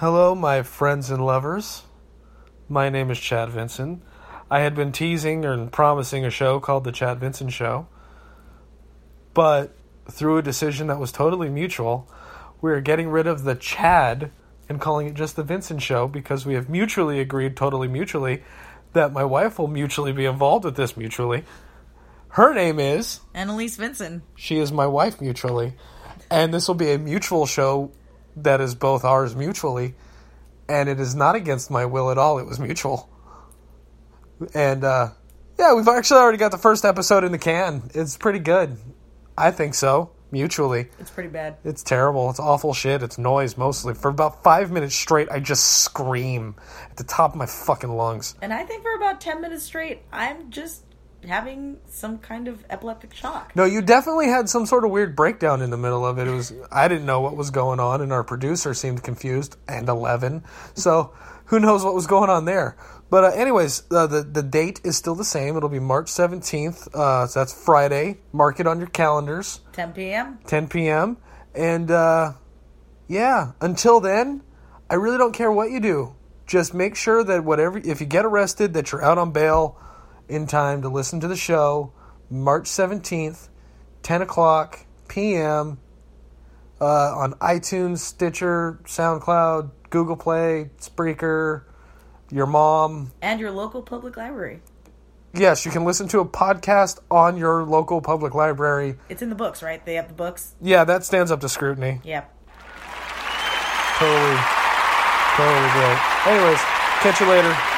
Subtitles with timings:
[0.00, 1.82] Hello, my friends and lovers.
[2.68, 4.02] My name is Chad Vinson.
[4.50, 7.88] I had been teasing and promising a show called The Chad Vinson Show,
[9.32, 9.74] but
[10.10, 12.12] through a decision that was totally mutual,
[12.60, 14.32] we are getting rid of the Chad
[14.68, 18.42] and calling it just The Vinson Show because we have mutually agreed, totally mutually,
[18.92, 21.42] that my wife will mutually be involved with this mutually.
[22.28, 24.24] Her name is, Annalise Vinson.
[24.34, 25.72] she is my wife mutually,
[26.30, 27.92] and this will be a mutual show
[28.36, 29.94] that is both ours mutually,
[30.68, 32.38] and it is not against my will at all.
[32.38, 33.08] It was mutual.
[34.54, 35.10] And uh,
[35.58, 37.90] yeah, we've actually already got the first episode in the can.
[37.94, 38.76] It's pretty good.
[39.36, 40.10] I think so.
[40.32, 40.88] Mutually.
[40.98, 41.56] It's pretty bad.
[41.64, 42.28] It's terrible.
[42.30, 43.02] It's awful shit.
[43.02, 43.94] It's noise mostly.
[43.94, 46.56] For about five minutes straight, I just scream
[46.90, 48.34] at the top of my fucking lungs.
[48.42, 50.82] And I think for about 10 minutes straight, I'm just
[51.24, 53.52] having some kind of epileptic shock.
[53.54, 56.28] No, you definitely had some sort of weird breakdown in the middle of it.
[56.28, 59.88] It was I didn't know what was going on, and our producer seemed confused and
[59.88, 60.44] eleven.
[60.74, 61.14] So
[61.46, 62.76] who knows what was going on there?
[63.08, 65.56] But uh, anyways, uh, the the date is still the same.
[65.56, 66.88] It'll be March seventeenth.
[66.94, 68.18] Uh, so that's Friday.
[68.32, 69.60] Mark it on your calendars.
[69.72, 70.38] 10 p.m.
[70.46, 71.16] 10 p.m.
[71.54, 72.32] And uh,
[73.08, 74.42] yeah, until then,
[74.90, 76.14] I really don't care what you do.
[76.46, 79.78] Just make sure that whatever, if you get arrested, that you're out on bail
[80.28, 81.92] in time to listen to the show.
[82.30, 83.48] March 17th,
[84.02, 85.78] 10 o'clock p.m.
[86.80, 91.62] Uh, on iTunes, Stitcher, SoundCloud, Google Play, Spreaker,
[92.30, 93.12] your mom.
[93.22, 94.60] And your local public library.
[95.32, 98.96] Yes, you can listen to a podcast on your local public library.
[99.08, 99.84] It's in the books, right?
[99.84, 100.54] They have the books.
[100.62, 102.00] Yeah, that stands up to scrutiny.
[102.04, 102.32] Yep.
[103.98, 104.36] Totally,
[105.36, 106.26] totally great.
[106.26, 106.60] Anyways,
[107.00, 107.75] catch you later.